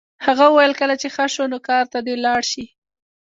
هغه 0.25 0.45
وویل 0.49 0.73
کله 0.79 0.95
چې 1.01 1.07
ښه 1.15 1.25
شو 1.33 1.45
نو 1.51 1.57
کار 1.67 1.83
ته 1.91 1.99
دې 2.05 2.15
لاړ 2.25 2.41
شي 2.51 2.65